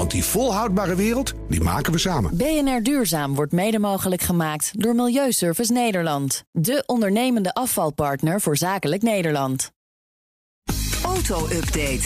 [0.00, 2.36] Want die volhoudbare wereld, die maken we samen.
[2.36, 6.44] BNR Duurzaam wordt mede mogelijk gemaakt door Milieuservice Nederland.
[6.52, 9.72] De ondernemende afvalpartner voor zakelijk Nederland.
[11.04, 12.02] Auto-update.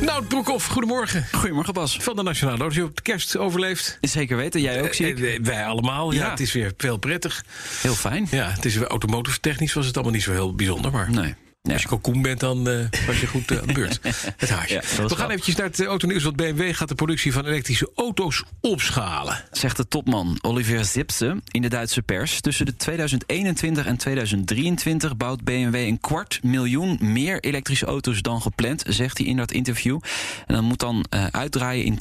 [0.00, 1.26] Nou, Broekhoff, goedemorgen.
[1.32, 1.96] Goedemorgen Bas.
[1.96, 2.74] Van de Nationale Auto.
[2.74, 3.98] Je hebt de kerst overleefd.
[4.00, 5.18] Zeker weten, jij ook zie ik.
[5.18, 6.12] Eh, eh, wij allemaal.
[6.12, 6.24] Ja.
[6.24, 6.30] Ja.
[6.30, 7.44] het is weer veel prettig.
[7.82, 8.26] Heel fijn.
[8.30, 10.90] Ja, het is weer automotive technisch was het allemaal niet zo heel bijzonder.
[10.90, 11.34] Maar Nee.
[11.72, 13.98] Als je kalkoen bent, dan eh, was je goed eh, aan de beurt.
[14.36, 14.82] Het haasje.
[14.96, 16.22] Ja, We gaan eventjes naar het eh, autonieuws.
[16.22, 19.44] Want BMW gaat de productie van elektrische auto's opschalen.
[19.50, 22.40] Zegt de topman Olivier Zipse in de Duitse pers.
[22.40, 28.84] Tussen de 2021 en 2023 bouwt BMW een kwart miljoen meer elektrische auto's dan gepland,
[28.88, 29.98] zegt hij in dat interview.
[30.46, 31.96] En dat moet dan eh, uitdraaien in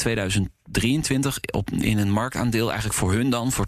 [0.72, 3.68] 2023 op, in een marktaandeel eigenlijk voor hun dan voor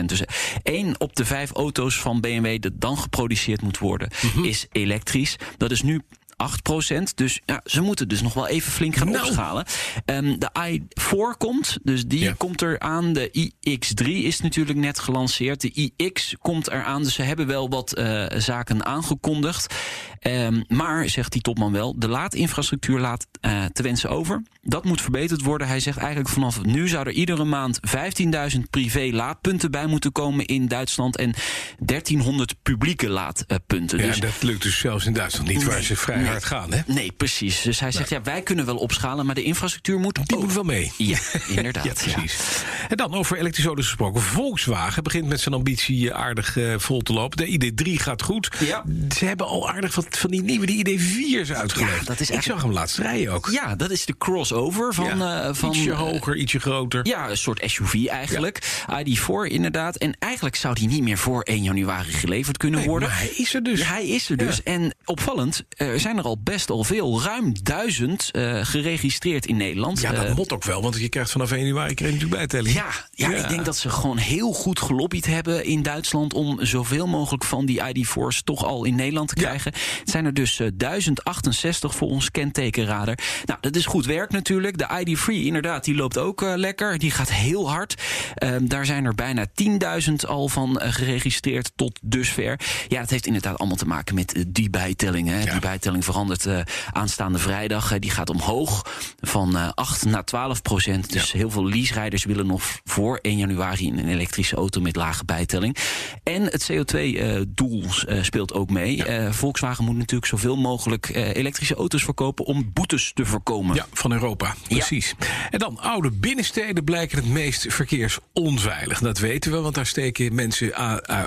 [0.00, 0.22] 20% Dus
[0.62, 4.10] één op de vijf auto's van BMW dat dan geproduceerd moet worden
[4.42, 5.36] is elektrisch.
[5.56, 6.02] Dat is nu
[6.40, 9.26] 8 Dus ja, ze moeten dus nog wel even flink gaan Nou.
[9.26, 9.64] opschalen.
[10.04, 12.34] Ehm, de i4 komt, dus die Ja.
[12.36, 13.12] komt er aan.
[13.12, 15.60] De iX3 is natuurlijk net gelanceerd.
[15.60, 17.02] De iX komt eraan.
[17.02, 19.74] Dus ze hebben wel wat eh, zaken aangekondigd.
[20.18, 24.42] Ehm, maar, zegt die topman wel, de laadinfrastructuur laat eh, te wensen over.
[24.62, 25.66] Dat moet verbeterd worden.
[25.68, 30.46] Hij zegt eigenlijk vanaf nu zou er iedere maand 15.000 privé laadpunten bij moeten komen
[30.46, 31.16] in Duitsland.
[31.16, 31.34] En
[31.78, 33.98] 1300 publieke laadpunten.
[33.98, 36.22] Ja, dus dat lukt dus zelfs in Duitsland niet, waar ze vrij
[36.70, 36.80] Hè?
[36.86, 37.62] Nee, precies.
[37.62, 40.42] Dus hij zegt, ja, wij kunnen wel opschalen, maar de infrastructuur moet Die ook.
[40.42, 40.92] moet wel mee.
[40.96, 41.84] Ja, inderdaad.
[42.04, 42.62] Ja, precies.
[42.88, 44.22] En dan over elektrische auto's gesproken.
[44.22, 47.36] Volkswagen begint met zijn ambitie eh, aardig eh, vol te lopen.
[47.36, 48.48] De ID3 gaat goed.
[48.58, 48.84] Ja.
[49.16, 51.98] Ze hebben al aardig wat van die nieuwe die ID4's uitgelegd.
[52.00, 53.48] Ja, dat is Ik eigenlijk- zag hem laatst rijden ook.
[53.52, 55.22] Ja, dat is de crossover van...
[55.22, 57.06] Eh, van ietsje hoger, ietsje groter.
[57.06, 58.84] Ja, een soort SUV eigenlijk.
[59.04, 59.96] ID4 inderdaad.
[59.96, 63.08] En eigenlijk zou die niet meer voor 1 januari geleverd kunnen Nee, worden.
[63.08, 63.86] maar hij is er dus.
[63.86, 64.62] Hij is er dus.
[64.62, 67.22] En opvallend, er zijn er al best al veel.
[67.22, 70.00] Ruim duizend eh, geregistreerd in Nederland.
[70.00, 72.50] Ja, dat Eh, mot ook wel, want je krijgt vanaf 1 januari krijg je natuurlijk
[72.50, 72.74] bijtelling.
[72.76, 72.88] Ja,
[73.30, 77.44] ja, ik denk dat ze gewoon heel goed gelobbyd hebben in Duitsland om zoveel mogelijk
[77.44, 79.46] van die ID4's toch al in Nederland te Ja.
[79.46, 79.72] krijgen.
[80.00, 83.18] Het zijn er dus eh, 1068 volgens kentekenradar.
[83.44, 84.78] Nou, dat is goed werk natuurlijk.
[84.78, 86.98] De ID3 inderdaad, die loopt ook lekker.
[86.98, 87.94] Die gaat heel hard.
[88.34, 92.60] Ehm, daar zijn er bijna 10.000 al van geregistreerd tot dusver.
[92.88, 95.28] Ja, het heeft inderdaad allemaal te maken met die bijtelling.
[95.28, 95.40] Hè.
[95.42, 95.50] Ja.
[95.50, 96.60] Die bijtelling verandert eh,
[96.92, 97.92] aanstaande vrijdag.
[97.92, 98.86] Eh, die gaat omhoog
[99.20, 101.12] van eh 8 naar 12 procent.
[101.12, 105.76] Dus heel veel leaserijders willen nog voor 1 januari een elektrische auto met lage bijtelling.
[106.22, 109.04] En het CO2-doel eh, speelt ook mee.
[109.04, 113.76] Eh, Volkswagen moet natuurlijk zoveel mogelijk eh, elektrische auto's verkopen om boetes te voorkomen.
[113.76, 115.14] Ja, van Europa, precies.
[115.50, 118.98] En dan, oude binnensteden blijken het meest verkeersonveilig.
[118.98, 120.72] Dat weten we, want daar steken mensen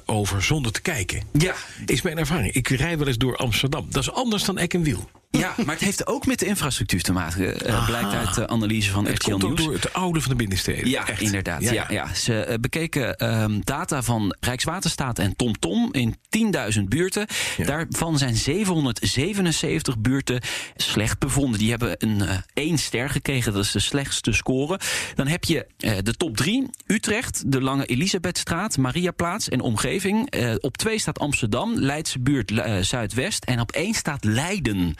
[0.05, 1.21] over zonder te kijken.
[1.31, 1.53] Ja.
[1.85, 2.53] Is mijn ervaring.
[2.53, 3.87] Ik rij wel eens door Amsterdam.
[3.89, 5.22] Dat is anders dan Cambio.
[5.37, 7.59] Ja, maar het heeft ook met de infrastructuur te maken.
[7.59, 9.63] eh, blijkt uit de analyse van Het RTL komt ook Nieuws.
[9.63, 10.89] door het oude van de binnensteden.
[10.89, 11.21] Ja, Echt.
[11.21, 11.61] inderdaad.
[11.61, 12.13] Ja, ja.
[12.13, 17.25] Ze eh, bekeken ehm, data van Rijkswaterstaat en TomTom in 10.000 buurten.
[17.57, 17.65] Ja.
[17.65, 20.41] Daarvan zijn 777 buurten
[20.75, 21.59] slecht bevonden.
[21.59, 24.79] Die hebben een eh, één ster gekregen, dat is de slechtste score.
[25.15, 25.65] Dan heb je
[26.03, 30.33] de top 3, Utrecht, de Lange Elisabethstraat, Mariaplaats en omgeving.
[30.61, 32.51] Op 2 staat Amsterdam, Leidse buurt
[32.81, 33.43] Zuidwest.
[33.45, 34.95] En op 1 staat Leiden.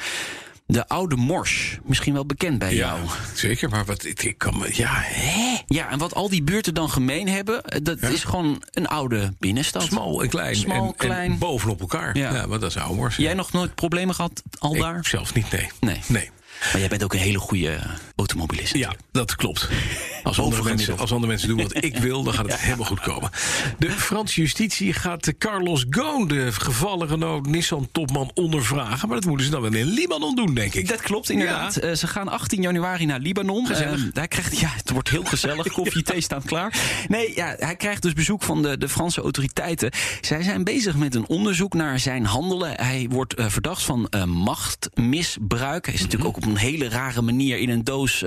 [0.65, 2.99] De Oude Mors, misschien wel bekend bij Ja, jou.
[3.33, 3.69] zeker.
[3.69, 5.57] Maar wat, ik, kan me, ja, hè?
[5.67, 9.33] Ja, en wat al die buurten dan gemeen hebben, eh, dat is gewoon een oude
[9.39, 9.83] binnenstad.
[9.83, 10.55] Smal en klein.
[10.55, 11.31] Smal, en, klein.
[11.31, 12.17] En bovenop elkaar.
[12.17, 12.47] Ja, Ja.
[12.47, 15.05] dat is oude Jij nog nooit problemen gehad al Ik daar?
[15.05, 15.69] zelf niet, nee.
[15.79, 15.99] Nee.
[16.07, 16.29] Nee.
[16.71, 17.79] Maar jij bent ook een hele goede
[18.15, 18.75] automobilist.
[18.75, 19.69] Ja, dat klopt.
[20.23, 20.99] Als andere, mensen, gemiddeld.
[20.99, 23.29] als andere mensen doen wat ik wil, dan gaat het helemaal goed komen.
[23.77, 29.07] De Franse justitie gaat Carlos Ghosn, de gevallen Renault Nissan-topman, ondervragen.
[29.07, 30.87] Maar dat moeten ze dan wel in Libanon doen, denk ik.
[30.87, 31.75] Dat klopt inderdaad.
[31.75, 33.67] Eh, ze gaan 18 januari naar Libanon.
[33.67, 33.99] Gezellig.
[33.99, 35.67] Eh, hij krijgt, ja, het wordt heel gezellig.
[35.73, 36.77] Koffie, thee staan klaar.
[37.07, 39.91] Nee, ja, hij krijgt dus bezoek van de, de Franse autoriteiten.
[40.21, 42.71] Zij zijn bezig met een onderzoek naar zijn handelen.
[42.75, 45.85] Hij wordt eh, verdacht van eh, machtmisbruik.
[45.85, 48.23] Hij is natuurlijk ook op een hele rare manier in een doos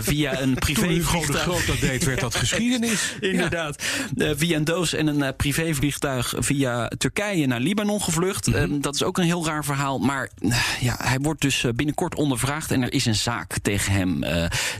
[0.00, 1.42] via een de privévliegtuig.
[1.42, 3.14] Groot dat deed, werd dat geschiedenis.
[3.20, 3.82] Inderdaad.
[4.16, 8.46] Eh, via een doos en een eh, privévliegtuig via Turkije naar Libanon gevlucht.
[8.46, 8.56] Mhm.
[8.56, 9.98] Eh, dat is ook een heel raar verhaal.
[9.98, 12.70] Maar eh, ja, hij wordt dus binnenkort ondervraagd.
[12.70, 14.20] En er is een zaak tegen hem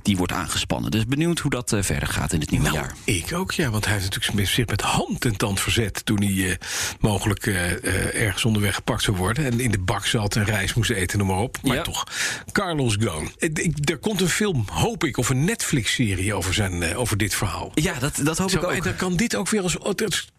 [0.02, 0.90] die wordt aangespannen.
[0.90, 2.94] Dus benieuwd hoe dat verder gaat in het nieuwe Nou, jaar.
[3.04, 3.70] ik ook, ja.
[3.70, 6.04] Want hij heeft natuurlijk zich met hand en tand verzet...
[6.06, 6.58] toen hij
[7.00, 9.44] mogelijk ergens onderweg gepakt zou worden...
[9.44, 11.58] en in de bak zat en rijst moest eten, noem maar op.
[11.62, 11.82] Maar Ja.
[11.82, 12.06] toch,
[12.52, 13.30] Carlos Ghosn.
[13.38, 15.44] Ik- Er komt een film, hoop ik, of een
[15.88, 17.70] Netflix-serie over, zijn, eh, over dit verhaal.
[17.74, 18.72] Ja, dat, dat hoop Zo, ik ook.
[18.72, 19.76] en dan kan dit ook weer als...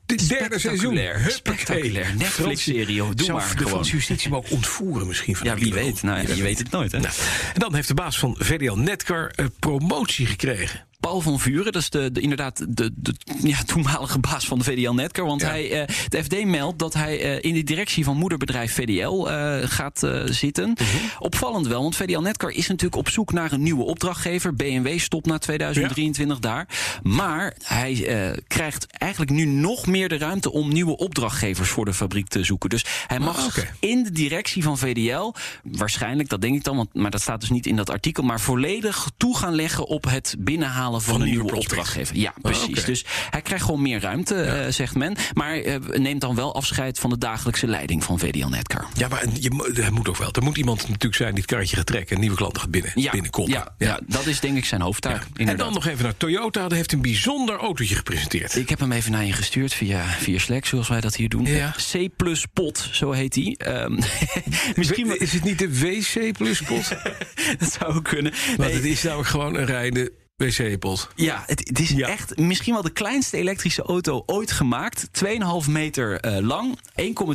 [0.06, 0.60] Het derde seizoen.
[0.60, 1.14] Spectaculair.
[1.14, 1.32] Huppakee.
[1.32, 2.16] Spectaculair.
[2.18, 3.70] Netflix-serie, doe Zou maar de gewoon.
[3.70, 5.36] Franse justitie ook ontvoeren misschien?
[5.36, 6.02] Van Ja, wie weet.
[6.02, 7.00] Nou, ja, je weet het nooit, hè?
[7.00, 7.14] Nou,
[7.54, 10.88] en dan heeft de baas van VDL Netcar eh, promotie gekregen.
[11.00, 13.14] Paul van Vuren, dat is de, de, inderdaad de, de
[13.44, 15.26] ja, toenmalige baas van de VDL Netcar.
[15.26, 15.48] Want Ja.
[15.48, 19.58] hij, eh, de FD meldt dat hij eh, in de directie van moederbedrijf VDL eh,
[19.70, 20.70] gaat zitten.
[20.70, 20.86] Mhm.
[21.20, 24.56] Opvallend wel, want VDL Netcar is natuurlijk op zoek naar een nieuwe opdrachtgever.
[24.56, 26.68] BMW stopt na 2023 daar.
[27.04, 28.08] Maar hij
[28.48, 32.70] krijgt eigenlijk nu nog meer de ruimte om nieuwe opdrachtgevers voor de fabriek te zoeken.
[32.70, 33.68] Dus hij mag Ah, oké.
[33.80, 37.50] in de directie van VDL, waarschijnlijk, dat denk ik dan, want, maar dat staat dus
[37.50, 41.28] niet in dat artikel, maar volledig toe gaan leggen op het binnenhalen van, een een
[41.28, 42.18] nieuwe nieuwe opdrachtgever.
[42.18, 42.86] Ja, Ah, precies.
[42.86, 45.16] Dus hij krijgt gewoon meer ruimte, eh, zegt men.
[45.34, 48.88] Maar eh, neemt dan wel afscheid van de dagelijkse leiding van VDL Netcar.
[48.94, 50.32] Ja, maar je, er moet ook wel.
[50.32, 52.16] Er moet iemand natuurlijk zijn die het karretje gaat trekken...
[52.16, 53.52] en nieuwe klanten gaat binnen, Ja, binnenkomen.
[53.52, 54.00] ja, ja.
[54.08, 55.24] dat is denk ik zijn hoofdtaak.
[55.36, 56.68] En dan nog even naar Toyota.
[56.68, 58.56] Die heeft een bijzonder autootje gepresenteerd.
[58.56, 61.48] Ik heb hem even naar je gestuurd via, via Slack, zoals wij dat hier doen.
[61.92, 63.56] C plus pot, zo heet hij.
[63.58, 64.00] Ehm,
[64.76, 66.90] misschien Is het niet de WC plus pot?
[67.60, 68.32] dat zou ook kunnen.
[68.58, 71.10] Want Nee, het is namelijk gewoon een rijde wc-pot.
[71.16, 72.08] Ja, het, het is Ja.
[72.08, 75.08] echt misschien wel de kleinste elektrische auto ooit gemaakt.
[75.12, 76.78] 2,5 meter eh, lang,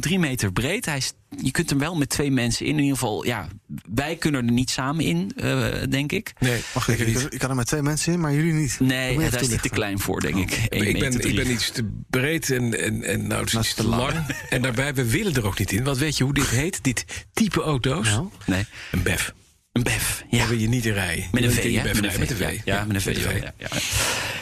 [0.08, 0.84] 1,3 meter breed.
[0.86, 1.12] Hij is,
[1.42, 2.72] je kunt er wel met twee mensen in.
[2.72, 3.48] In ieder geval, ja,
[3.94, 6.32] wij kunnen er niet samen in, eh, denk ik.
[6.38, 7.22] Nee, Wacht ik even, ik, niet.
[7.22, 8.76] kan- ik kan er met twee mensen in, maar jullie niet.
[8.80, 10.66] Nee, daar is hij te klein voor, denk ik.
[10.68, 13.58] 1 Ik ben, meter ik ben iets te breed en, en, en nou, het is
[13.58, 14.12] iets te te lang.
[14.12, 14.26] lang.
[14.50, 15.84] En daarbij, we willen er ook niet in.
[15.84, 16.78] Want weet je hoe dit heet?
[16.84, 18.08] Dit type auto's?
[18.08, 18.28] Nou?
[18.46, 19.34] Nee, Een BEF.
[19.74, 20.24] Een BEF.
[20.30, 21.24] Daar Ja, wil je niet in rijden.
[21.32, 21.82] met een V,
[22.18, 22.58] Met een V.
[22.64, 23.40] Ja, met een V.
[23.42, 23.52] Ja,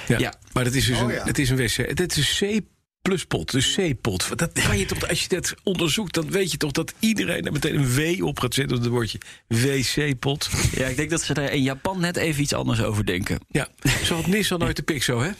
[0.08, 0.18] ja.
[0.18, 0.34] Ja.
[0.52, 1.24] Maar het is dus Oh, een, ja.
[1.24, 1.76] het is een wc.
[1.76, 2.64] Het is een C
[3.02, 4.38] plus pot, dus C-pot.
[4.38, 7.52] Dat kan je toch, als je dat onderzoekt, dan weet je toch dat iedereen er
[7.52, 10.50] meteen een W op gaat zetten op het woordje wc-pot.
[10.76, 13.38] Ja, ik denk dat ze er in Japan net even iets anders over denken.
[13.48, 13.68] Ja,
[14.04, 15.30] zo had Nissan nooit de Pixo, hè?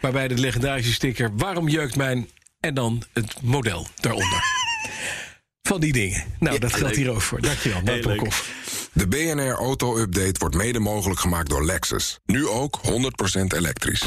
[0.00, 2.28] Waarbij de legendarische sticker, waarom jeukt mijn...
[2.60, 4.40] en dan het model daaronder.
[5.68, 6.24] Van die dingen.
[6.38, 7.40] Nou, dat geldt hier ook voor.
[7.40, 8.32] Dankjewel, Mark.
[8.94, 12.18] De BNR Auto Update wordt mede mogelijk gemaakt door Lexus.
[12.24, 14.04] Nu ook 100% elektrisch.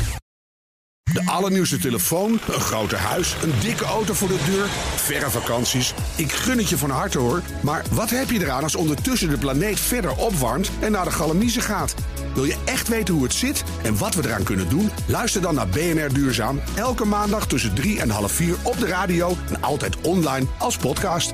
[1.13, 5.93] De allernieuwste telefoon, een groter huis, een dikke auto voor de deur, verre vakanties.
[6.15, 7.41] Ik gun het je van harte hoor.
[7.61, 11.61] Maar wat heb je eraan als ondertussen de planeet verder opwarmt en naar de galamiezen
[11.61, 11.95] gaat?
[12.33, 14.89] Wil je echt weten hoe het zit en wat we eraan kunnen doen?
[15.07, 16.61] Luister dan naar BNR Duurzaam.
[16.75, 21.33] Elke maandag tussen 3 en half 4 op de radio en altijd online als podcast.